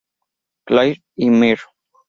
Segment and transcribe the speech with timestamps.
[0.65, 1.59] Clair y Mr.